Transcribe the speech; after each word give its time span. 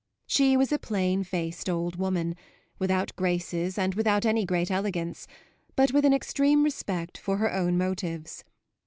She 0.25 0.57
was 0.57 0.71
a 0.71 0.79
plain 0.79 1.23
faced 1.23 1.69
old 1.69 1.95
woman, 1.97 2.35
without 2.79 3.15
graces 3.15 3.77
and 3.77 3.93
without 3.93 4.25
any 4.25 4.45
great 4.45 4.71
elegance, 4.71 5.27
but 5.75 5.91
with 5.93 6.05
an 6.05 6.11
extreme 6.13 6.63
respect 6.63 7.19
for 7.19 7.37
her 7.37 7.53
own 7.53 7.77
motives. 7.77 8.43